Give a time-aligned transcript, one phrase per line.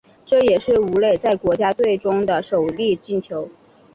[0.25, 3.47] 这也是武磊在国家队中的首粒进球。